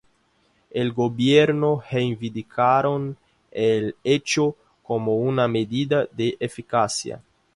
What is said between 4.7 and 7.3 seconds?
como una medida de eficiencia.